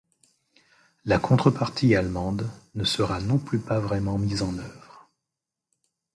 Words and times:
La 1.05 1.19
contrepartie 1.19 1.95
allemande 1.95 2.49
ne 2.73 2.83
sera 2.83 3.19
non 3.21 3.37
plus 3.37 3.59
pas 3.59 3.79
vraiment 3.79 4.17
mise 4.17 4.41
en 4.41 4.57
œuvre. 4.57 5.07